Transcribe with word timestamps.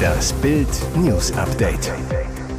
Das 0.00 0.32
Bild 0.34 0.68
News 0.96 1.32
Update. 1.32 1.92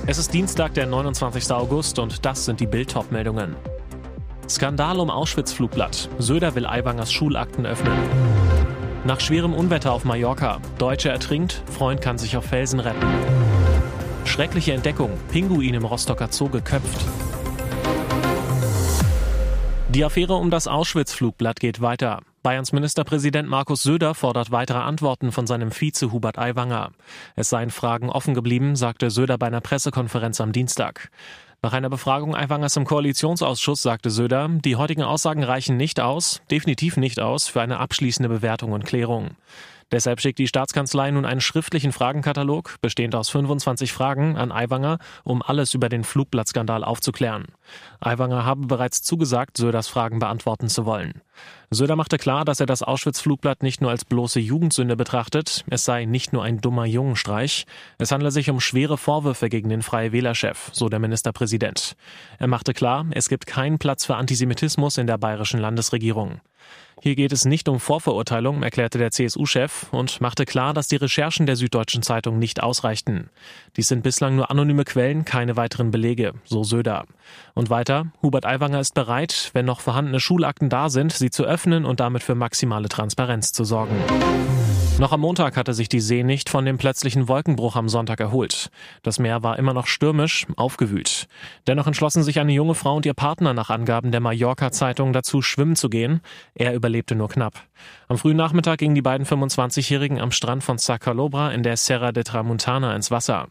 Es 0.06 0.18
ist 0.18 0.34
Dienstag, 0.34 0.74
der 0.74 0.86
29. 0.86 1.52
August 1.52 2.00
und 2.00 2.26
das 2.26 2.46
sind 2.46 2.60
die 2.60 2.68
Bild 2.68 2.94
meldungen 3.12 3.56
Skandal 4.50 5.00
um 5.00 5.10
Auschwitz-Flugblatt. 5.10 6.10
Söder 6.18 6.56
will 6.56 6.66
Aiwangers 6.66 7.12
Schulakten 7.12 7.66
öffnen. 7.66 7.98
Nach 9.06 9.20
schwerem 9.20 9.54
Unwetter 9.54 9.94
auf 9.94 10.04
Mallorca. 10.04 10.60
Deutsche 10.78 11.10
ertrinkt, 11.10 11.64
Freund 11.72 12.02
kann 12.02 12.18
sich 12.18 12.36
auf 12.36 12.46
Felsen 12.46 12.80
retten. 12.80 13.06
Schreckliche 14.26 14.74
Entdeckung. 14.74 15.12
Pinguin 15.32 15.74
im 15.74 15.86
Rostocker 15.86 16.28
Zoo 16.32 16.50
geköpft. 16.50 17.06
Die 19.90 20.06
Affäre 20.06 20.36
um 20.36 20.52
das 20.52 20.68
Auschwitz-Flugblatt 20.68 21.60
geht 21.60 21.82
weiter. 21.82 22.20
Bayerns 22.44 22.72
Ministerpräsident 22.72 23.48
Markus 23.48 23.84
Söder 23.84 24.16
fordert 24.16 24.50
weitere 24.50 24.80
Antworten 24.80 25.32
von 25.32 25.46
seinem 25.46 25.70
Vize 25.70 26.12
Hubert 26.12 26.40
Aiwanger. 26.40 26.92
Es 27.36 27.50
seien 27.50 27.70
Fragen 27.70 28.10
offen 28.10 28.34
geblieben, 28.34 28.76
sagte 28.76 29.12
Söder 29.12 29.38
bei 29.38 29.46
einer 29.46 29.62
Pressekonferenz 29.62 30.42
am 30.42 30.52
Dienstag. 30.52 31.12
Nach 31.62 31.74
einer 31.74 31.92
Befragung 31.92 32.36
Aiwangers 32.36 32.76
im 32.78 32.86
Koalitionsausschuss 32.86 33.84
sagte 33.84 34.10
Söder, 34.10 34.50
die 34.50 34.76
heutigen 34.76 35.04
Aussagen 35.04 35.44
reichen 35.44 35.78
nicht 35.78 36.00
aus, 36.00 36.42
definitiv 36.50 36.98
nicht 36.98 37.20
aus, 37.20 37.48
für 37.48 37.62
eine 37.62 37.78
abschließende 37.78 38.30
Bewertung 38.30 38.72
und 38.72 38.86
Klärung. 38.86 39.36
Deshalb 39.92 40.22
schickt 40.22 40.40
die 40.40 40.48
Staatskanzlei 40.48 41.12
nun 41.12 41.26
einen 41.26 41.42
schriftlichen 41.42 41.92
Fragenkatalog, 41.92 42.78
bestehend 42.82 43.14
aus 43.14 43.30
25 43.30 43.92
Fragen, 43.92 44.38
an 44.38 44.52
Aiwanger, 44.52 45.00
um 45.24 45.42
alles 45.42 45.74
über 45.74 45.90
den 45.90 46.06
Flugblattskandal 46.06 46.84
aufzuklären. 46.86 47.48
Aiwanger 48.00 48.46
habe 48.46 48.68
bereits 48.68 49.02
zugesagt, 49.04 49.58
Söders 49.58 49.90
Fragen 49.90 50.20
beantworten 50.20 50.70
zu 50.70 50.86
wollen. 50.86 51.22
Söder 51.70 51.96
machte 51.96 52.18
klar, 52.18 52.46
dass 52.46 52.60
er 52.60 52.66
das 52.66 52.84
Auschwitz-Flugblatt 52.84 53.64
nicht 53.64 53.82
nur 53.82 53.92
als 53.92 54.06
bloße 54.06 54.40
Jugendsünde 54.40 54.96
betrachtet, 54.96 55.66
es 55.70 55.84
sei 55.84 56.06
nicht 56.06 56.32
nur 56.32 56.44
ein 56.44 56.62
dummer 56.62 56.86
Jungenstreich, 56.86 57.66
es 57.98 58.12
handle 58.12 58.32
sich 58.32 58.50
um 58.50 58.60
schwere 58.60 58.98
Vorwürfe 58.98 59.50
gegen 59.50 59.70
den 59.70 59.82
Freie 59.82 60.12
Wählerchef, 60.12 60.70
so 60.74 60.90
der 60.90 61.00
Ministerpräsident. 61.00 61.96
Er 62.40 62.48
machte 62.48 62.74
klar, 62.74 63.06
es 63.12 63.30
gibt 63.30 63.46
keinen 63.46 63.78
Platz 63.80 64.06
für 64.06 64.16
Antisemitismus 64.16 64.98
in 64.98 65.08
der 65.08 65.18
bayerischen 65.18 65.60
Landesregierung. 65.60 66.42
Hier 67.04 67.16
geht 67.16 67.32
es 67.32 67.46
nicht 67.46 67.68
um 67.68 67.80
Vorverurteilung, 67.80 68.62
erklärte 68.62 69.00
der 69.00 69.10
CSU-Chef 69.10 69.88
und 69.92 70.22
machte 70.22 70.46
klar, 70.46 70.76
dass 70.76 70.88
die 70.88 70.98
Recherchen 70.98 71.48
der 71.48 71.56
Süddeutschen 71.56 72.04
Zeitung 72.04 72.38
nicht 72.38 72.62
ausreichten. 72.62 73.32
Dies 73.76 73.88
sind 73.88 74.04
bislang 74.04 74.36
nur 74.36 74.52
anonyme 74.52 74.84
Quellen, 74.84 75.26
keine 75.26 75.56
weiteren 75.58 75.90
Belege, 75.90 76.34
so 76.44 76.64
Söder. 76.64 77.06
Und 77.56 77.72
weiter, 77.72 78.12
Hubert 78.22 78.46
Aiwanger 78.46 78.80
ist 78.80 78.94
bereit, 78.94 79.50
wenn 79.54 79.66
noch 79.66 79.80
vorhandene 79.80 80.20
Schulakten 80.20 80.70
da 80.70 80.90
sind, 80.90 81.12
sie 81.12 81.32
zu 81.32 81.44
öffnen 81.44 81.86
und 81.86 82.00
damit 82.00 82.22
für 82.22 82.36
maximale 82.36 82.88
Transparenz 82.88 83.52
zu 83.52 83.64
sorgen. 83.64 83.96
Noch 85.00 85.14
am 85.14 85.22
Montag 85.22 85.58
hatte 85.58 85.74
sich 85.74 85.90
die 85.90 86.00
See 86.00 86.22
nicht 86.22 86.48
von 86.48 86.64
dem 86.64 86.78
plötzlichen 86.78 87.28
Wolkenbruch 87.28 87.76
am 87.76 87.90
Sonntag 87.90 88.20
erholt. 88.20 88.70
Das 89.02 89.18
Meer 89.18 89.42
war 89.42 89.58
immer 89.58 89.74
noch 89.74 89.88
stürmisch, 89.88 90.46
aufgewühlt. 90.58 91.28
Dennoch 91.66 91.88
entschlossen 91.88 92.22
sich 92.22 92.40
eine 92.40 92.52
junge 92.52 92.76
Frau 92.76 92.98
und 92.98 93.06
ihr 93.06 93.16
Partner 93.16 93.54
nach 93.54 93.72
Angaben 93.72 94.12
der 94.12 94.20
Mallorca-Zeitung 94.20 95.12
dazu, 95.12 95.42
schwimmen 95.42 95.76
zu 95.76 95.90
gehen. 95.90 96.22
Er 96.54 96.76
überlebte 96.76 97.16
nur 97.16 97.30
knapp. 97.30 97.56
Am 98.10 98.18
frühen 98.20 98.38
Nachmittag 98.38 98.78
gingen 98.78 98.94
die 98.94 99.02
beiden 99.02 99.26
25-Jährigen 99.26 100.22
am 100.22 100.32
Strand 100.32 100.64
von 100.64 100.78
Sacalobra 100.78 101.52
in 101.52 101.64
der 101.64 101.78
Serra 101.78 102.12
de 102.12 102.24
Tramuntana 102.24 102.96
ins 102.96 103.10
Wasser. 103.10 103.48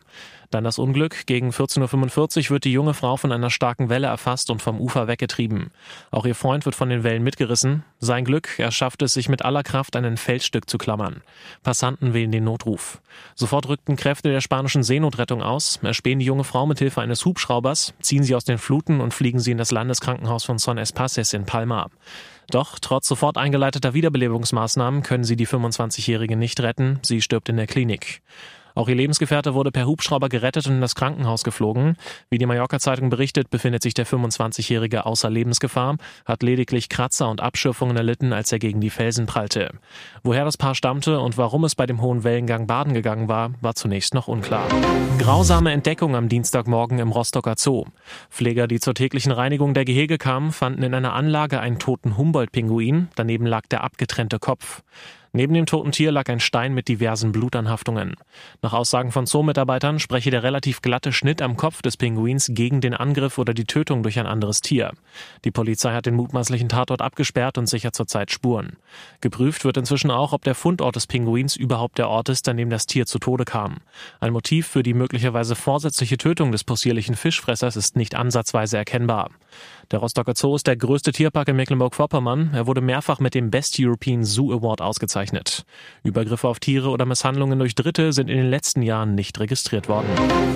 Dann 0.50 0.64
das 0.64 0.80
Unglück. 0.80 1.26
Gegen 1.26 1.50
14.45 1.50 2.46
Uhr 2.46 2.50
wird 2.50 2.64
die 2.64 2.72
junge 2.72 2.92
Frau 2.92 3.16
von 3.16 3.30
einer 3.30 3.50
starken 3.50 3.88
Welle 3.88 4.08
erfasst 4.08 4.50
und 4.50 4.60
vom 4.60 4.80
Ufer 4.80 5.06
weggetrieben. 5.06 5.70
Auch 6.10 6.26
ihr 6.26 6.34
Freund 6.34 6.64
wird 6.64 6.74
von 6.74 6.88
den 6.90 7.04
Wellen 7.04 7.22
mitgerissen. 7.22 7.84
Sein 8.00 8.24
Glück, 8.24 8.58
er 8.58 8.72
schafft 8.72 9.02
es, 9.02 9.14
sich 9.14 9.28
mit 9.28 9.44
aller 9.44 9.62
Kraft 9.62 9.94
an 9.94 10.04
ein 10.04 10.16
Felsstück 10.16 10.68
zu 10.68 10.76
klammern. 10.76 11.22
Passanten 11.62 12.14
wählen 12.14 12.32
den 12.32 12.42
Notruf. 12.42 13.00
Sofort 13.36 13.68
rückten 13.68 13.94
Kräfte 13.94 14.30
der 14.30 14.40
spanischen 14.40 14.82
Seenotrettung 14.82 15.40
aus, 15.40 15.78
erspähen 15.82 16.18
die 16.18 16.26
junge 16.26 16.44
Frau 16.44 16.66
mit 16.66 16.80
Hilfe 16.80 17.00
eines 17.00 17.24
Hubschraubers, 17.24 17.94
ziehen 18.00 18.24
sie 18.24 18.34
aus 18.34 18.44
den 18.44 18.58
Fluten 18.58 19.00
und 19.00 19.14
fliegen 19.14 19.38
sie 19.38 19.52
in 19.52 19.58
das 19.58 19.70
Landeskrankenhaus 19.70 20.42
von 20.42 20.58
Son 20.58 20.78
Espaces 20.78 21.32
in 21.32 21.46
Palma. 21.46 21.86
Doch 22.50 22.80
trotz 22.80 23.06
sofort 23.06 23.38
eingeleiteter 23.38 23.94
Wiederbelebungsmaßnahmen 23.94 25.04
können 25.04 25.22
sie 25.22 25.36
die 25.36 25.46
25-Jährige 25.46 26.34
nicht 26.34 26.58
retten. 26.58 26.98
Sie 27.02 27.22
stirbt 27.22 27.48
in 27.48 27.56
der 27.56 27.68
Klinik. 27.68 28.22
Auch 28.74 28.88
ihr 28.88 28.94
Lebensgefährte 28.94 29.54
wurde 29.54 29.70
per 29.70 29.86
Hubschrauber 29.86 30.28
gerettet 30.28 30.66
und 30.66 30.74
in 30.74 30.80
das 30.80 30.94
Krankenhaus 30.94 31.44
geflogen. 31.44 31.96
Wie 32.30 32.38
die 32.38 32.46
Mallorca-Zeitung 32.46 33.10
berichtet, 33.10 33.50
befindet 33.50 33.82
sich 33.82 33.94
der 33.94 34.06
25-Jährige 34.06 35.06
außer 35.06 35.30
Lebensgefahr, 35.30 35.96
hat 36.24 36.42
lediglich 36.42 36.88
Kratzer 36.88 37.28
und 37.28 37.40
Abschürfungen 37.40 37.96
erlitten, 37.96 38.32
als 38.32 38.52
er 38.52 38.58
gegen 38.58 38.80
die 38.80 38.90
Felsen 38.90 39.26
prallte. 39.26 39.72
Woher 40.22 40.44
das 40.44 40.56
Paar 40.56 40.74
stammte 40.74 41.20
und 41.20 41.38
warum 41.38 41.64
es 41.64 41.74
bei 41.74 41.86
dem 41.86 42.00
hohen 42.00 42.24
Wellengang 42.24 42.66
baden 42.66 42.94
gegangen 42.94 43.28
war, 43.28 43.52
war 43.60 43.74
zunächst 43.74 44.14
noch 44.14 44.28
unklar. 44.28 44.68
Grausame 45.18 45.72
Entdeckung 45.72 46.16
am 46.16 46.28
Dienstagmorgen 46.28 46.98
im 46.98 47.12
Rostocker 47.12 47.54
Zoo. 47.56 47.84
Pfleger, 48.30 48.66
die 48.66 48.80
zur 48.80 48.94
täglichen 48.94 49.32
Reinigung 49.32 49.74
der 49.74 49.84
Gehege 49.84 50.18
kamen, 50.18 50.52
fanden 50.52 50.82
in 50.82 50.94
einer 50.94 51.14
Anlage 51.14 51.60
einen 51.60 51.78
toten 51.78 52.16
Humboldt-Pinguin, 52.16 53.08
daneben 53.16 53.46
lag 53.46 53.66
der 53.66 53.84
abgetrennte 53.84 54.38
Kopf. 54.38 54.82
Neben 55.32 55.54
dem 55.54 55.66
toten 55.66 55.92
Tier 55.92 56.10
lag 56.10 56.28
ein 56.28 56.40
Stein 56.40 56.74
mit 56.74 56.88
diversen 56.88 57.30
Blutanhaftungen. 57.30 58.16
Nach 58.62 58.72
Aussagen 58.72 59.12
von 59.12 59.26
Zoo-Mitarbeitern 59.26 60.00
spreche 60.00 60.30
der 60.30 60.42
relativ 60.42 60.82
glatte 60.82 61.12
Schnitt 61.12 61.40
am 61.40 61.56
Kopf 61.56 61.82
des 61.82 61.96
Pinguins 61.96 62.48
gegen 62.52 62.80
den 62.80 62.94
Angriff 62.94 63.38
oder 63.38 63.54
die 63.54 63.64
Tötung 63.64 64.02
durch 64.02 64.18
ein 64.18 64.26
anderes 64.26 64.60
Tier. 64.60 64.92
Die 65.44 65.52
Polizei 65.52 65.92
hat 65.92 66.06
den 66.06 66.16
mutmaßlichen 66.16 66.68
Tatort 66.68 67.00
abgesperrt 67.00 67.58
und 67.58 67.68
sichert 67.68 67.94
zurzeit 67.94 68.32
Spuren. 68.32 68.76
Geprüft 69.20 69.64
wird 69.64 69.76
inzwischen 69.76 70.10
auch, 70.10 70.32
ob 70.32 70.42
der 70.42 70.56
Fundort 70.56 70.96
des 70.96 71.06
Pinguins 71.06 71.54
überhaupt 71.54 71.98
der 71.98 72.08
Ort 72.08 72.28
ist, 72.28 72.48
an 72.48 72.56
dem 72.56 72.70
das 72.70 72.86
Tier 72.86 73.06
zu 73.06 73.20
Tode 73.20 73.44
kam. 73.44 73.76
Ein 74.18 74.32
Motiv 74.32 74.66
für 74.66 74.82
die 74.82 74.94
möglicherweise 74.94 75.54
vorsätzliche 75.54 76.18
Tötung 76.18 76.50
des 76.50 76.64
possierlichen 76.64 77.14
Fischfressers 77.14 77.76
ist 77.76 77.94
nicht 77.94 78.16
ansatzweise 78.16 78.78
erkennbar. 78.78 79.30
Der 79.90 79.98
Rostocker 79.98 80.34
Zoo 80.36 80.54
ist 80.54 80.68
der 80.68 80.76
größte 80.76 81.10
Tierpark 81.10 81.48
in 81.48 81.56
Mecklenburg-Vorpommern. 81.56 82.50
Er 82.54 82.68
wurde 82.68 82.80
mehrfach 82.80 83.18
mit 83.18 83.34
dem 83.34 83.50
Best 83.50 83.76
European 83.80 84.22
Zoo 84.22 84.52
Award 84.52 84.80
ausgezeichnet. 84.80 85.64
Übergriffe 86.04 86.46
auf 86.46 86.60
Tiere 86.60 86.90
oder 86.90 87.06
Misshandlungen 87.06 87.58
durch 87.58 87.74
Dritte 87.74 88.12
sind 88.12 88.30
in 88.30 88.36
den 88.36 88.50
letzten 88.50 88.82
Jahren 88.82 89.16
nicht 89.16 89.40
registriert 89.40 89.88
worden. 89.88 90.06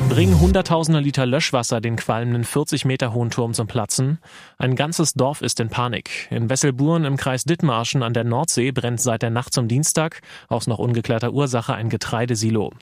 Bringen 0.09 0.39
hunderttausende 0.39 1.01
Liter 1.01 1.27
Löschwasser 1.27 1.81
den 1.81 1.97
qualmenden 1.97 2.45
40 2.45 2.85
Meter 2.85 3.13
hohen 3.13 3.31
Turm 3.31 3.55
zum 3.55 3.67
Platzen? 3.67 4.19
Ein 4.57 4.77
ganzes 4.77 5.15
Dorf 5.15 5.43
ist 5.43 5.59
in 5.59 5.69
Panik. 5.69 6.29
In 6.31 6.49
Wesselburen 6.49 7.05
im 7.05 7.17
Kreis 7.17 7.43
Dithmarschen 7.43 8.05
an 8.05 8.15
der 8.15 8.23
Nordsee 8.23 8.71
brennt 8.71 9.01
seit 9.01 9.23
der 9.23 9.31
Nacht 9.31 9.53
zum 9.53 9.67
Dienstag 9.67 10.21
aus 10.49 10.69
noch 10.69 10.79
ungeklärter 10.79 11.33
Ursache 11.33 11.75
ein 11.75 11.89
Getreidesilo. 11.89 12.73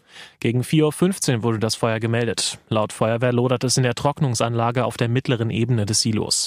Gegen 0.40 0.60
4.15 0.60 1.36
Uhr 1.36 1.42
wurde 1.44 1.60
das 1.60 1.76
Feuer 1.76 1.98
gemeldet. 1.98 2.58
Laut 2.69 2.92
Feuerwehr 2.92 3.32
lodert 3.32 3.64
es 3.64 3.78
in 3.78 3.84
der 3.84 3.94
Trocknungsanlage 3.94 4.84
auf 4.84 4.98
der 4.98 5.08
mittleren 5.08 5.48
Ebene 5.48 5.86
des 5.86 6.02
Silos. 6.02 6.41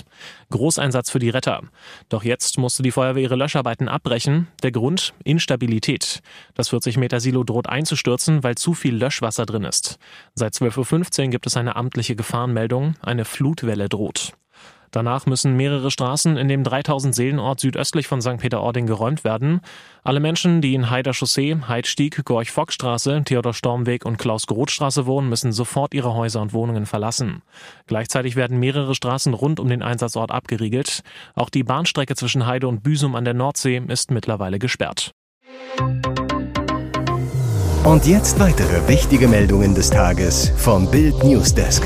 Großeinsatz 0.49 1.09
für 1.09 1.19
die 1.19 1.29
Retter. 1.29 1.61
Doch 2.09 2.23
jetzt 2.23 2.57
musste 2.57 2.83
die 2.83 2.91
Feuerwehr 2.91 3.23
ihre 3.23 3.35
Löscharbeiten 3.35 3.87
abbrechen. 3.87 4.47
Der 4.63 4.71
Grund? 4.71 5.13
Instabilität. 5.23 6.21
Das 6.55 6.69
40 6.69 6.97
Meter 6.97 7.19
Silo 7.19 7.43
droht 7.43 7.69
einzustürzen, 7.69 8.43
weil 8.43 8.55
zu 8.55 8.73
viel 8.73 8.95
Löschwasser 8.95 9.45
drin 9.45 9.63
ist. 9.63 9.97
Seit 10.33 10.53
12.15 10.53 11.25
Uhr 11.25 11.27
gibt 11.29 11.47
es 11.47 11.57
eine 11.57 11.75
amtliche 11.75 12.15
Gefahrenmeldung. 12.15 12.95
Eine 13.01 13.25
Flutwelle 13.25 13.89
droht. 13.89 14.33
Danach 14.95 15.25
müssen 15.25 15.57
mehrere 15.57 15.91
Straßen 15.91 16.37
in 16.37 16.47
dem 16.47 16.63
3000 16.63 17.13
Seelenort 17.13 17.59
südöstlich 17.59 18.07
von 18.07 18.21
St. 18.21 18.37
Peter-Ording 18.37 18.87
geräumt 18.87 19.25
werden. 19.25 19.59
Alle 20.03 20.21
Menschen, 20.21 20.61
die 20.61 20.73
in 20.73 20.89
Heider 20.89 21.11
Chaussee, 21.11 21.57
Heidstieg, 21.67 22.23
Gorch-Fock-Straße, 22.23 23.23
Theodor-Stormweg 23.25 24.05
und 24.05 24.17
Klaus-Groth-Straße 24.17 25.05
wohnen, 25.05 25.27
müssen 25.27 25.51
sofort 25.51 25.93
ihre 25.93 26.13
Häuser 26.13 26.41
und 26.41 26.53
Wohnungen 26.53 26.85
verlassen. 26.85 27.41
Gleichzeitig 27.87 28.37
werden 28.37 28.57
mehrere 28.57 28.95
Straßen 28.95 29.33
rund 29.33 29.59
um 29.59 29.67
den 29.67 29.81
Einsatzort 29.81 30.31
abgeriegelt. 30.31 31.01
Auch 31.33 31.49
die 31.49 31.63
Bahnstrecke 31.63 32.15
zwischen 32.15 32.45
Heide 32.45 32.69
und 32.69 32.81
Büsum 32.81 33.15
an 33.15 33.25
der 33.25 33.33
Nordsee 33.33 33.81
ist 33.89 34.11
mittlerweile 34.11 34.59
gesperrt. 34.59 35.11
Und 37.83 38.07
jetzt 38.07 38.39
weitere 38.39 38.87
wichtige 38.87 39.27
Meldungen 39.27 39.75
des 39.75 39.89
Tages 39.89 40.53
vom 40.55 40.89
Bild 40.89 41.21
Newsdesk. 41.25 41.85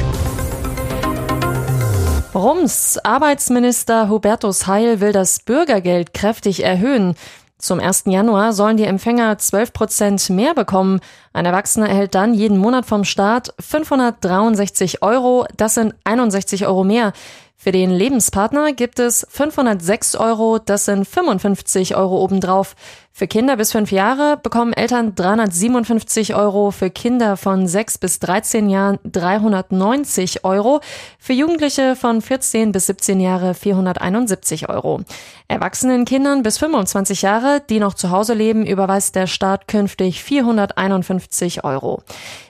Rums. 2.35 2.99
Arbeitsminister 3.03 4.07
Hubertus 4.07 4.67
Heil 4.67 5.01
will 5.01 5.11
das 5.11 5.39
Bürgergeld 5.39 6.13
kräftig 6.13 6.63
erhöhen. 6.63 7.15
Zum 7.57 7.79
1. 7.79 8.03
Januar 8.05 8.53
sollen 8.53 8.77
die 8.77 8.83
Empfänger 8.83 9.37
12 9.37 9.73
Prozent 9.73 10.29
mehr 10.29 10.53
bekommen. 10.53 10.99
Ein 11.33 11.47
Erwachsener 11.47 11.89
erhält 11.89 12.13
dann 12.13 12.35
jeden 12.35 12.59
Monat 12.59 12.85
vom 12.85 13.03
Staat 13.03 13.53
563 13.59 15.01
Euro. 15.01 15.45
Das 15.57 15.73
sind 15.73 15.95
61 16.03 16.67
Euro 16.67 16.83
mehr. 16.83 17.13
Für 17.57 17.71
den 17.71 17.89
Lebenspartner 17.89 18.71
gibt 18.73 18.99
es 18.99 19.27
506 19.29 20.15
Euro. 20.15 20.59
Das 20.59 20.85
sind 20.85 21.05
55 21.05 21.95
Euro 21.95 22.23
obendrauf. 22.23 22.75
Für 23.19 23.27
Kinder 23.27 23.57
bis 23.57 23.73
fünf 23.73 23.91
Jahre 23.91 24.37
bekommen 24.37 24.71
Eltern 24.71 25.13
357 25.13 26.35
Euro, 26.35 26.71
für 26.71 26.89
Kinder 26.89 27.35
von 27.35 27.67
sechs 27.67 27.97
bis 27.97 28.19
13 28.19 28.69
Jahren 28.69 28.97
390 29.03 30.45
Euro, 30.45 30.79
für 31.19 31.33
Jugendliche 31.33 31.97
von 31.97 32.21
14 32.21 32.71
bis 32.71 32.85
17 32.85 33.19
Jahre 33.19 33.55
471 33.55 34.69
Euro. 34.69 35.01
Erwachsenen 35.49 36.05
Kindern 36.05 36.43
bis 36.43 36.59
25 36.59 37.21
Jahre, 37.21 37.61
die 37.69 37.81
noch 37.81 37.93
zu 37.93 38.09
Hause 38.09 38.35
leben, 38.35 38.65
überweist 38.65 39.17
der 39.17 39.27
Staat 39.27 39.67
künftig 39.67 40.23
451 40.23 41.65
Euro. 41.65 42.01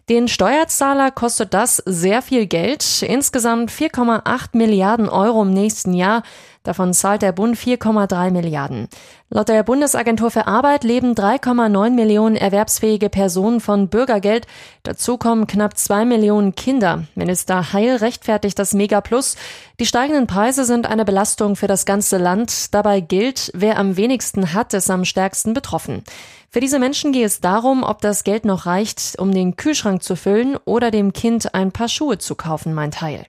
Den 0.07 0.27
Steuerzahler 0.27 1.09
kostet 1.09 1.55
das 1.55 1.77
sehr 1.85 2.21
viel 2.21 2.45
Geld, 2.45 3.01
insgesamt 3.01 3.71
4,8 3.71 4.49
Milliarden 4.53 5.09
Euro 5.09 5.41
im 5.41 5.51
nächsten 5.51 5.93
Jahr. 5.93 6.21
Davon 6.63 6.93
zahlt 6.93 7.21
der 7.21 7.31
Bund 7.31 7.57
4,3 7.57 8.31
Milliarden. 8.31 8.89
Laut 9.29 9.47
der 9.47 9.63
Bundesagentur 9.63 10.29
für 10.29 10.45
Arbeit 10.45 10.83
leben 10.83 11.13
3,9 11.13 11.91
Millionen 11.91 12.35
erwerbsfähige 12.35 13.09
Personen 13.09 13.61
von 13.61 13.87
Bürgergeld. 13.87 14.45
Dazu 14.83 15.17
kommen 15.17 15.47
knapp 15.47 15.77
zwei 15.77 16.03
Millionen 16.03 16.55
Kinder. 16.55 17.05
Minister 17.15 17.71
Heil 17.71 17.95
rechtfertigt 17.95 18.59
das 18.59 18.73
Megaplus. 18.73 19.37
Die 19.79 19.85
steigenden 19.85 20.27
Preise 20.27 20.65
sind 20.65 20.85
eine 20.85 21.05
Belastung 21.05 21.55
für 21.55 21.67
das 21.67 21.85
ganze 21.85 22.17
Land. 22.17 22.73
Dabei 22.73 22.99
gilt, 22.99 23.51
wer 23.53 23.77
am 23.77 23.95
wenigsten 23.95 24.53
hat, 24.53 24.73
ist 24.73 24.91
am 24.91 25.05
stärksten 25.05 25.53
betroffen. 25.53 26.03
Für 26.49 26.59
diese 26.59 26.79
Menschen 26.79 27.11
geht 27.13 27.25
es 27.25 27.39
darum, 27.39 27.83
ob 27.83 28.01
das 28.01 28.23
Geld 28.23 28.43
noch 28.43 28.65
reicht, 28.65 29.17
um 29.19 29.31
den 29.31 29.55
Kühlschrank 29.55 30.03
zu 30.03 30.15
füllen 30.15 30.57
oder 30.65 30.91
dem 30.91 31.13
Kind 31.13 31.53
ein 31.53 31.71
paar 31.71 31.87
Schuhe 31.87 32.17
zu 32.17 32.35
kaufen, 32.35 32.73
meint 32.73 33.01
Heil. 33.01 33.25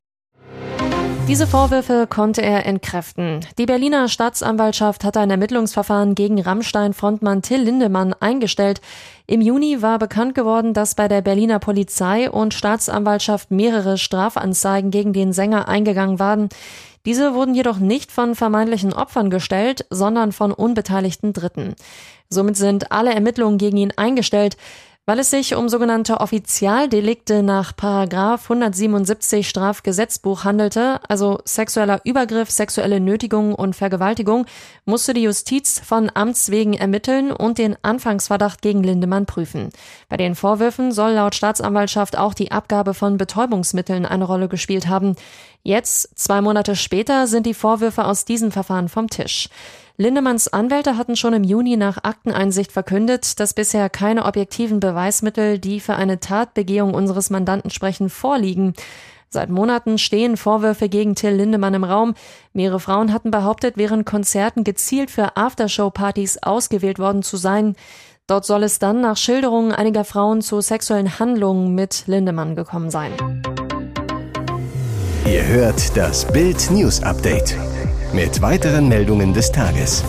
Diese 1.28 1.46
Vorwürfe 1.46 2.06
konnte 2.08 2.42
er 2.42 2.66
entkräften. 2.66 3.40
Die 3.56 3.66
Berliner 3.66 4.08
Staatsanwaltschaft 4.08 5.04
hatte 5.04 5.20
ein 5.20 5.30
Ermittlungsverfahren 5.30 6.14
gegen 6.14 6.40
Rammstein-Frontmann 6.40 7.42
Till 7.42 7.62
Lindemann 7.62 8.14
eingestellt. 8.18 8.80
Im 9.26 9.40
Juni 9.40 9.80
war 9.80 9.98
bekannt 9.98 10.34
geworden, 10.34 10.74
dass 10.74 10.96
bei 10.96 11.06
der 11.06 11.22
Berliner 11.22 11.60
Polizei 11.60 12.28
und 12.28 12.52
Staatsanwaltschaft 12.52 13.52
mehrere 13.52 13.96
Strafanzeigen 13.96 14.90
gegen 14.90 15.12
den 15.12 15.32
Sänger 15.32 15.68
eingegangen 15.68 16.18
waren. 16.18 16.48
Diese 17.06 17.34
wurden 17.34 17.54
jedoch 17.54 17.78
nicht 17.78 18.12
von 18.12 18.34
vermeintlichen 18.34 18.92
Opfern 18.92 19.30
gestellt, 19.30 19.86
sondern 19.88 20.32
von 20.32 20.52
unbeteiligten 20.52 21.32
Dritten. 21.32 21.74
Somit 22.28 22.56
sind 22.56 22.92
alle 22.92 23.14
Ermittlungen 23.14 23.58
gegen 23.58 23.76
ihn 23.78 23.92
eingestellt. 23.96 24.56
Weil 25.10 25.18
es 25.18 25.30
sich 25.30 25.56
um 25.56 25.68
sogenannte 25.68 26.20
Offizialdelikte 26.20 27.42
nach 27.42 27.74
Paragraf 27.74 28.44
177 28.44 29.48
Strafgesetzbuch 29.48 30.44
handelte, 30.44 31.00
also 31.08 31.40
sexueller 31.44 32.00
Übergriff, 32.04 32.48
sexuelle 32.48 33.00
Nötigung 33.00 33.52
und 33.56 33.74
Vergewaltigung, 33.74 34.46
musste 34.84 35.12
die 35.12 35.24
Justiz 35.24 35.80
von 35.80 36.12
Amts 36.14 36.52
wegen 36.52 36.74
ermitteln 36.74 37.32
und 37.32 37.58
den 37.58 37.76
Anfangsverdacht 37.82 38.62
gegen 38.62 38.84
Lindemann 38.84 39.26
prüfen. 39.26 39.70
Bei 40.08 40.16
den 40.16 40.36
Vorwürfen 40.36 40.92
soll 40.92 41.14
laut 41.14 41.34
Staatsanwaltschaft 41.34 42.16
auch 42.16 42.32
die 42.32 42.52
Abgabe 42.52 42.94
von 42.94 43.16
Betäubungsmitteln 43.16 44.06
eine 44.06 44.26
Rolle 44.26 44.46
gespielt 44.46 44.86
haben. 44.86 45.16
Jetzt, 45.62 46.18
zwei 46.18 46.40
Monate 46.40 46.74
später, 46.74 47.26
sind 47.26 47.44
die 47.46 47.54
Vorwürfe 47.54 48.04
aus 48.06 48.24
diesem 48.24 48.50
Verfahren 48.50 48.88
vom 48.88 49.08
Tisch. 49.08 49.48
Lindemanns 49.98 50.48
Anwälte 50.48 50.96
hatten 50.96 51.14
schon 51.14 51.34
im 51.34 51.44
Juni 51.44 51.76
nach 51.76 52.02
Akteneinsicht 52.04 52.72
verkündet, 52.72 53.38
dass 53.38 53.52
bisher 53.52 53.90
keine 53.90 54.24
objektiven 54.24 54.80
Beweismittel, 54.80 55.58
die 55.58 55.78
für 55.78 55.94
eine 55.94 56.20
Tatbegehung 56.20 56.94
unseres 56.94 57.28
Mandanten 57.28 57.70
sprechen, 57.70 58.08
vorliegen. 58.08 58.72
Seit 59.28 59.50
Monaten 59.50 59.98
stehen 59.98 60.38
Vorwürfe 60.38 60.88
gegen 60.88 61.14
Till 61.14 61.34
Lindemann 61.34 61.74
im 61.74 61.84
Raum. 61.84 62.14
Mehrere 62.54 62.80
Frauen 62.80 63.12
hatten 63.12 63.30
behauptet, 63.30 63.76
während 63.76 64.06
Konzerten 64.06 64.64
gezielt 64.64 65.10
für 65.10 65.36
Aftershow-Partys 65.36 66.38
ausgewählt 66.42 66.98
worden 66.98 67.22
zu 67.22 67.36
sein. 67.36 67.76
Dort 68.26 68.46
soll 68.46 68.62
es 68.62 68.78
dann 68.78 69.02
nach 69.02 69.18
Schilderungen 69.18 69.72
einiger 69.72 70.04
Frauen 70.04 70.40
zu 70.40 70.62
sexuellen 70.62 71.18
Handlungen 71.18 71.74
mit 71.74 72.04
Lindemann 72.06 72.56
gekommen 72.56 72.90
sein. 72.90 73.12
Ihr 75.26 75.46
hört 75.46 75.96
das 75.96 76.30
Bild 76.32 76.70
News 76.70 77.02
Update 77.02 77.56
mit 78.12 78.40
weiteren 78.42 78.88
Meldungen 78.88 79.32
des 79.32 79.52
Tages. 79.52 80.02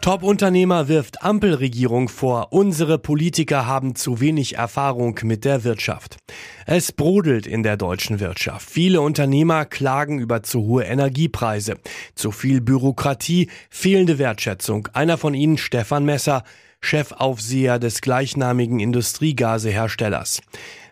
Top-Unternehmer 0.00 0.88
wirft 0.88 1.22
Ampelregierung 1.22 2.08
vor, 2.08 2.52
unsere 2.52 2.98
Politiker 2.98 3.66
haben 3.66 3.94
zu 3.96 4.20
wenig 4.20 4.56
Erfahrung 4.56 5.18
mit 5.24 5.44
der 5.44 5.64
Wirtschaft. 5.64 6.18
Es 6.66 6.92
brodelt 6.92 7.46
in 7.46 7.62
der 7.62 7.76
deutschen 7.76 8.20
Wirtschaft. 8.20 8.70
Viele 8.70 9.00
Unternehmer 9.00 9.64
klagen 9.64 10.18
über 10.18 10.42
zu 10.42 10.60
hohe 10.62 10.84
Energiepreise, 10.84 11.76
zu 12.14 12.30
viel 12.30 12.60
Bürokratie, 12.60 13.48
fehlende 13.68 14.18
Wertschätzung. 14.18 14.88
Einer 14.92 15.18
von 15.18 15.34
ihnen, 15.34 15.58
Stefan 15.58 16.04
Messer, 16.04 16.44
Chefaufseher 16.80 17.78
des 17.78 18.00
gleichnamigen 18.00 18.80
Industriegaseherstellers. 18.80 20.40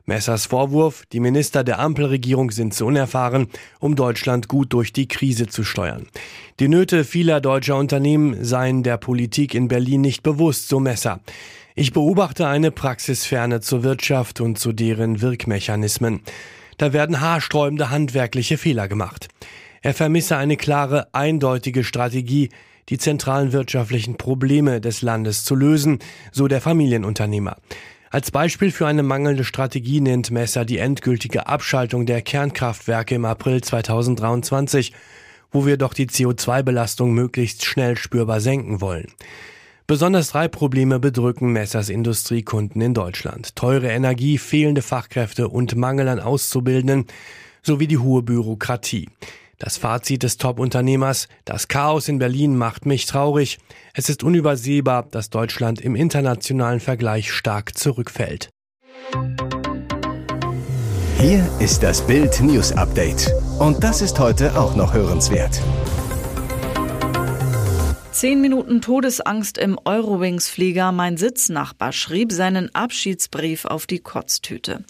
Messers 0.08 0.46
Vorwurf, 0.46 1.04
die 1.12 1.20
Minister 1.20 1.62
der 1.62 1.80
Ampelregierung 1.80 2.50
sind 2.50 2.72
zu 2.72 2.86
unerfahren, 2.86 3.46
um 3.78 3.94
Deutschland 3.94 4.48
gut 4.48 4.72
durch 4.72 4.90
die 4.90 5.06
Krise 5.06 5.48
zu 5.48 5.64
steuern. 5.64 6.06
Die 6.60 6.68
Nöte 6.68 7.04
vieler 7.04 7.42
deutscher 7.42 7.76
Unternehmen 7.76 8.42
seien 8.42 8.82
der 8.82 8.96
Politik 8.96 9.54
in 9.54 9.68
Berlin 9.68 10.00
nicht 10.00 10.22
bewusst, 10.22 10.68
so 10.68 10.80
Messer. 10.80 11.20
Ich 11.74 11.92
beobachte 11.92 12.48
eine 12.48 12.70
Praxisferne 12.70 13.60
zur 13.60 13.82
Wirtschaft 13.82 14.40
und 14.40 14.58
zu 14.58 14.72
deren 14.72 15.20
Wirkmechanismen. 15.20 16.22
Da 16.78 16.94
werden 16.94 17.20
haarsträubende 17.20 17.90
handwerkliche 17.90 18.56
Fehler 18.56 18.88
gemacht. 18.88 19.28
Er 19.82 19.92
vermisse 19.92 20.38
eine 20.38 20.56
klare, 20.56 21.08
eindeutige 21.12 21.84
Strategie, 21.84 22.48
die 22.88 22.96
zentralen 22.96 23.52
wirtschaftlichen 23.52 24.16
Probleme 24.16 24.80
des 24.80 25.02
Landes 25.02 25.44
zu 25.44 25.54
lösen, 25.54 25.98
so 26.32 26.48
der 26.48 26.62
Familienunternehmer. 26.62 27.58
Als 28.10 28.30
Beispiel 28.30 28.70
für 28.70 28.86
eine 28.86 29.02
mangelnde 29.02 29.44
Strategie 29.44 30.00
nennt 30.00 30.30
Messer 30.30 30.64
die 30.64 30.78
endgültige 30.78 31.46
Abschaltung 31.46 32.06
der 32.06 32.22
Kernkraftwerke 32.22 33.14
im 33.14 33.26
April 33.26 33.60
2023, 33.60 34.94
wo 35.52 35.66
wir 35.66 35.76
doch 35.76 35.92
die 35.92 36.06
CO2-Belastung 36.06 37.12
möglichst 37.12 37.66
schnell 37.66 37.98
spürbar 37.98 38.40
senken 38.40 38.80
wollen. 38.80 39.12
Besonders 39.86 40.30
drei 40.30 40.48
Probleme 40.48 41.00
bedrücken 41.00 41.52
Messers 41.52 41.90
Industriekunden 41.90 42.80
in 42.80 42.94
Deutschland. 42.94 43.56
Teure 43.56 43.88
Energie, 43.88 44.38
fehlende 44.38 44.82
Fachkräfte 44.82 45.48
und 45.48 45.76
Mangel 45.76 46.08
an 46.08 46.20
Auszubildenden 46.20 47.06
sowie 47.62 47.86
die 47.86 47.98
hohe 47.98 48.22
Bürokratie. 48.22 49.08
Das 49.60 49.76
Fazit 49.76 50.22
des 50.22 50.36
Top-Unternehmers, 50.36 51.26
das 51.44 51.66
Chaos 51.66 52.06
in 52.06 52.20
Berlin 52.20 52.56
macht 52.56 52.86
mich 52.86 53.06
traurig. 53.06 53.58
Es 53.92 54.08
ist 54.08 54.22
unübersehbar, 54.22 55.08
dass 55.10 55.30
Deutschland 55.30 55.80
im 55.80 55.96
internationalen 55.96 56.78
Vergleich 56.78 57.32
stark 57.32 57.76
zurückfällt. 57.76 58.50
Hier 61.18 61.44
ist 61.58 61.82
das 61.82 62.06
Bild 62.06 62.40
News 62.40 62.70
Update. 62.70 63.32
Und 63.58 63.82
das 63.82 64.00
ist 64.00 64.20
heute 64.20 64.56
auch 64.56 64.76
noch 64.76 64.94
hörenswert. 64.94 65.60
Zehn 68.12 68.40
Minuten 68.40 68.80
Todesangst 68.80 69.58
im 69.58 69.76
Eurowings-Flieger. 69.84 70.92
Mein 70.92 71.16
Sitznachbar 71.16 71.90
schrieb 71.90 72.30
seinen 72.30 72.72
Abschiedsbrief 72.76 73.64
auf 73.64 73.88
die 73.88 73.98
Kotztüte. 73.98 74.84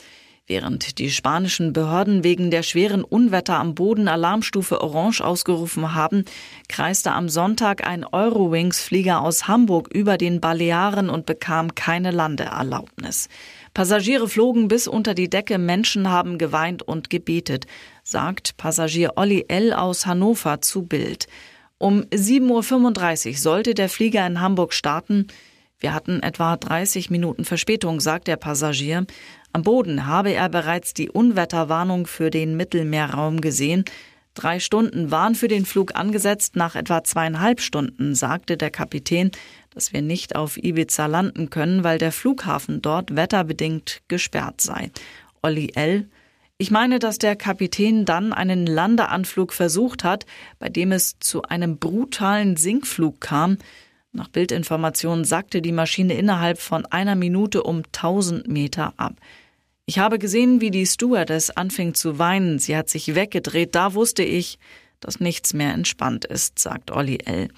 Während 0.51 0.99
die 0.99 1.11
spanischen 1.11 1.75
Behörden 1.75 2.25
wegen 2.25 2.51
der 2.51 2.63
schweren 2.63 3.05
Unwetter 3.05 3.59
am 3.59 3.75
Boden 3.75 4.09
Alarmstufe 4.09 4.81
Orange 4.81 5.21
ausgerufen 5.21 5.95
haben, 5.95 6.25
kreiste 6.71 7.13
am 7.13 7.29
Sonntag 7.29 7.87
ein 7.87 8.03
Eurowings-Flieger 8.03 9.21
aus 9.21 9.47
Hamburg 9.47 9.91
über 9.93 10.17
den 10.17 10.41
Balearen 10.41 11.11
und 11.11 11.27
bekam 11.27 11.75
keine 11.75 12.13
Landeerlaubnis. 12.13 13.29
Passagiere 13.75 14.27
flogen 14.27 14.69
bis 14.69 14.89
unter 14.89 15.13
die 15.13 15.29
Decke, 15.29 15.59
Menschen 15.59 16.09
haben 16.09 16.39
geweint 16.39 16.83
und 16.83 17.11
gebetet, 17.11 17.67
sagt 18.03 18.57
Passagier 18.57 19.13
Olli 19.17 19.45
L. 19.49 19.75
aus 19.75 20.07
Hannover 20.07 20.63
zu 20.63 20.81
Bild. 20.81 21.27
Um 21.77 22.05
7.35 22.05 23.29
Uhr 23.33 23.37
sollte 23.37 23.75
der 23.75 23.91
Flieger 23.91 24.27
in 24.27 24.41
Hamburg 24.41 24.73
starten. 24.73 25.27
Wir 25.81 25.95
hatten 25.95 26.21
etwa 26.23 26.57
30 26.57 27.09
Minuten 27.11 27.45
Verspätung, 27.45 28.01
sagt 28.01 28.27
der 28.27 28.37
Passagier. 28.37 29.07
Am 29.53 29.63
Boden 29.63 30.07
habe 30.07 30.33
er 30.33 30.49
bereits 30.49 30.95
die 30.95 31.11
Unwetterwarnung 31.11 32.07
für 32.07 32.31
den 32.31 32.57
Mittelmeerraum 32.57 33.41
gesehen. 33.41 33.85
Drei 34.35 34.61
Stunden 34.61 35.11
waren 35.11 35.35
für 35.35 35.49
den 35.49 35.67
Flug 35.67 35.97
angesetzt. 35.97 36.55
Nach 36.55 36.77
etwa 36.77 37.03
zweieinhalb 37.03 37.61
Stunden 37.61 38.15
sagte 38.15 38.57
der 38.57 38.71
Kapitän, 38.71 39.33
dass 39.71 39.93
wir 39.93 40.03
nicht 40.03 40.37
auf 40.37 40.57
Ibiza 40.57 41.07
landen 41.07 41.51
können, 41.51 41.83
weil 41.83 41.99
der 41.99 42.13
Flughafen 42.13 42.81
dort 42.83 43.17
wetterbedingt 43.17 44.03
gesperrt 44.07 44.61
sei. 44.61 44.91
Olli 45.43 45.73
L. 45.75 46.09
Ich 46.57 46.71
meine, 46.71 46.99
dass 46.99 47.19
der 47.19 47.37
Kapitän 47.37 48.05
dann 48.05 48.33
einen 48.33 48.67
Landeanflug 48.67 49.53
versucht 49.53 50.03
hat, 50.03 50.27
bei 50.59 50.69
dem 50.69 50.91
es 50.91 51.19
zu 51.21 51.43
einem 51.43 51.79
brutalen 51.79 52.57
Sinkflug 52.57 53.21
kam. 53.21 53.59
Nach 54.13 54.29
Bildinformationen 54.29 55.25
sackte 55.25 55.61
die 55.63 55.73
Maschine 55.73 56.15
innerhalb 56.15 56.59
von 56.59 56.87
einer 56.87 57.15
Minute 57.15 57.63
um 57.63 57.83
1000 57.85 58.49
Meter 58.49 58.95
ab. 58.97 59.15
Ich 59.87 59.99
habe 59.99 60.19
gesehen, 60.19 60.61
wie 60.61 60.71
die 60.71 60.87
Stewardess 60.87 61.51
anfing 61.51 61.95
zu 61.95 62.19
weinen. 62.19 62.59
Sie 62.59 62.77
hat 62.77 62.89
sich 62.89 63.15
weggedreht. 63.15 63.75
Da 63.75 63.95
wusste 63.95 64.23
ich, 64.23 64.59
dass 65.01 65.21
nichts 65.21 65.55
mehr 65.55 65.73
entspannt 65.73 66.25
ist, 66.25 66.59
sagt 66.59 66.91
Olli 66.91 67.19
L. 67.25 67.49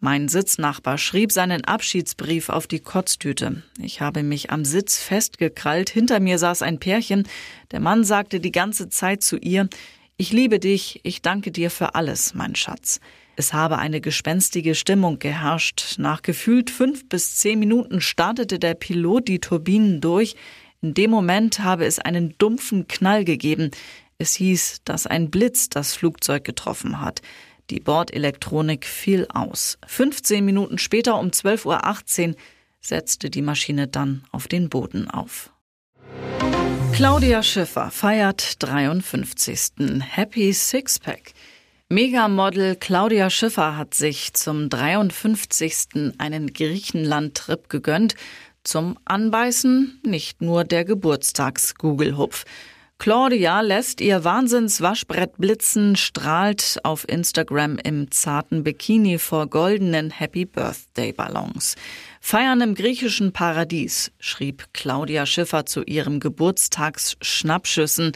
Mein 0.00 0.28
Sitznachbar 0.28 0.98
schrieb 0.98 1.32
seinen 1.32 1.64
Abschiedsbrief 1.64 2.50
auf 2.50 2.66
die 2.66 2.80
Kotztüte. 2.80 3.62
Ich 3.78 4.02
habe 4.02 4.22
mich 4.22 4.50
am 4.50 4.64
Sitz 4.64 4.98
festgekrallt. 4.98 5.88
Hinter 5.88 6.20
mir 6.20 6.38
saß 6.38 6.60
ein 6.62 6.78
Pärchen. 6.78 7.26
Der 7.70 7.80
Mann 7.80 8.04
sagte 8.04 8.38
die 8.38 8.52
ganze 8.52 8.90
Zeit 8.90 9.22
zu 9.22 9.38
ihr, 9.38 9.68
ich 10.16 10.32
liebe 10.32 10.58
dich, 10.58 11.00
ich 11.04 11.22
danke 11.22 11.50
dir 11.50 11.70
für 11.70 11.94
alles, 11.94 12.34
mein 12.34 12.54
Schatz. 12.54 13.00
Es 13.36 13.52
habe 13.52 13.78
eine 13.78 14.00
gespenstige 14.00 14.74
Stimmung 14.74 15.18
geherrscht. 15.18 15.96
Nach 15.98 16.22
gefühlt 16.22 16.70
fünf 16.70 17.08
bis 17.08 17.36
zehn 17.36 17.58
Minuten 17.58 18.00
startete 18.00 18.58
der 18.58 18.74
Pilot 18.74 19.28
die 19.28 19.40
Turbinen 19.40 20.00
durch. 20.00 20.36
In 20.82 20.94
dem 20.94 21.10
Moment 21.10 21.60
habe 21.60 21.84
es 21.84 21.98
einen 21.98 22.36
dumpfen 22.38 22.86
Knall 22.86 23.24
gegeben. 23.24 23.70
Es 24.18 24.34
hieß, 24.34 24.82
dass 24.84 25.06
ein 25.06 25.30
Blitz 25.30 25.68
das 25.68 25.94
Flugzeug 25.94 26.44
getroffen 26.44 27.00
hat. 27.00 27.22
Die 27.70 27.80
Bordelektronik 27.80 28.84
fiel 28.84 29.26
aus. 29.32 29.78
15 29.86 30.44
Minuten 30.44 30.78
später 30.78 31.18
um 31.18 31.28
12.18 31.28 32.28
Uhr 32.28 32.34
setzte 32.80 33.30
die 33.30 33.42
Maschine 33.42 33.88
dann 33.88 34.24
auf 34.30 34.46
den 34.46 34.68
Boden 34.68 35.10
auf. 35.10 35.50
Claudia 36.92 37.42
Schiffer 37.42 37.90
feiert 37.90 38.62
53. 38.62 39.72
Happy 40.00 40.52
Sixpack. 40.52 41.32
Megamodel 41.94 42.74
Claudia 42.74 43.30
Schiffer 43.30 43.76
hat 43.76 43.94
sich 43.94 44.34
zum 44.34 44.68
53. 44.68 46.12
einen 46.18 46.52
Griechenland-Trip 46.52 47.68
gegönnt. 47.68 48.16
Zum 48.64 48.98
Anbeißen 49.04 50.00
nicht 50.04 50.42
nur 50.42 50.64
der 50.64 50.84
Geburtstags-Google-Hupf. 50.84 52.46
Claudia 52.98 53.60
lässt 53.60 54.00
ihr 54.00 54.24
Wahnsinns-Waschbrett 54.24 55.36
blitzen, 55.36 55.94
strahlt 55.94 56.80
auf 56.82 57.08
Instagram 57.08 57.78
im 57.78 58.10
zarten 58.10 58.64
Bikini 58.64 59.18
vor 59.18 59.46
goldenen 59.46 60.10
Happy 60.10 60.46
Birthday 60.46 61.12
Ballons. 61.12 61.76
Feiern 62.20 62.60
im 62.60 62.74
griechischen 62.74 63.32
Paradies, 63.32 64.10
schrieb 64.18 64.64
Claudia 64.72 65.26
Schiffer 65.26 65.64
zu 65.64 65.84
ihrem 65.84 66.18
Geburtstagsschnappschüssen. 66.18 68.12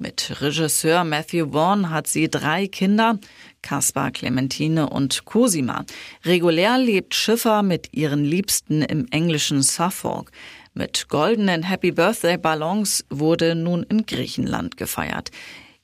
Mit 0.00 0.40
Regisseur 0.40 1.02
Matthew 1.02 1.50
Vaughn 1.50 1.90
hat 1.90 2.06
sie 2.06 2.28
drei 2.30 2.68
Kinder, 2.68 3.18
Kaspar, 3.62 4.12
Clementine 4.12 4.88
und 4.88 5.24
Cosima. 5.24 5.84
Regulär 6.24 6.78
lebt 6.78 7.16
Schiffer 7.16 7.64
mit 7.64 7.88
ihren 7.92 8.24
Liebsten 8.24 8.82
im 8.82 9.08
englischen 9.10 9.60
Suffolk. 9.60 10.30
Mit 10.72 11.08
goldenen 11.08 11.64
Happy 11.64 11.90
Birthday 11.90 12.38
Ballons 12.38 13.06
wurde 13.10 13.56
nun 13.56 13.82
in 13.82 14.06
Griechenland 14.06 14.76
gefeiert. 14.76 15.32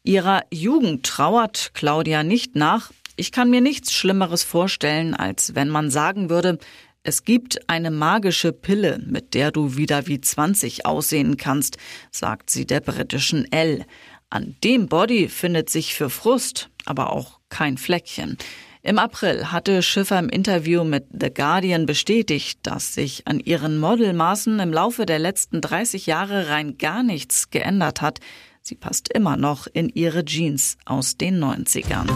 Ihrer 0.05 0.45
Jugend 0.53 1.05
trauert 1.05 1.73
Claudia 1.75 2.23
nicht 2.23 2.55
nach. 2.55 2.93
Ich 3.17 3.33
kann 3.33 3.51
mir 3.51 3.61
nichts 3.61 3.93
Schlimmeres 3.93 4.45
vorstellen, 4.45 5.15
als 5.15 5.57
wenn 5.57 5.69
man 5.69 5.91
sagen 5.91 6.31
würde, 6.31 6.59
es 7.07 7.25
gibt 7.25 7.69
eine 7.69 7.91
magische 7.91 8.53
Pille, 8.53 8.99
mit 9.07 9.35
der 9.35 9.53
du 9.53 9.77
wieder 9.77 10.07
wie 10.07 10.23
20 10.23 10.87
aussehen 10.87 11.37
kannst, 11.37 11.77
sagt 12.11 12.49
sie 12.49 12.67
der 12.67 12.81
britischen 12.81 13.47
Elle. 13.53 13.85
An 14.31 14.57
dem 14.65 14.89
Body 14.89 15.29
findet 15.29 15.69
sich 15.69 15.95
für 15.95 16.09
Frust 16.09 16.71
aber 16.87 17.13
auch 17.13 17.41
kein 17.51 17.77
Fleckchen. 17.77 18.39
Im 18.83 18.99
April 18.99 19.53
hatte 19.53 19.83
Schiffer 19.83 20.19
im 20.19 20.31
Interview 20.31 20.83
mit 20.83 21.07
The 21.13 21.33
Guardian 21.33 21.85
bestätigt, 21.85 22.61
dass 22.63 22.95
sich 22.95 23.27
an 23.27 23.39
ihren 23.39 23.79
Modelmaßen 23.79 24.59
im 24.59 24.73
Laufe 24.73 25.05
der 25.05 25.19
letzten 25.19 25.61
30 25.61 26.07
Jahre 26.07 26.49
rein 26.49 26.79
gar 26.79 27.03
nichts 27.03 27.51
geändert 27.51 28.01
hat. 28.01 28.21
Sie 28.63 28.75
passt 28.77 29.13
immer 29.13 29.37
noch 29.37 29.67
in 29.67 29.91
ihre 29.91 30.25
Jeans 30.25 30.79
aus 30.87 31.19
den 31.19 31.43
90ern. 31.43 32.11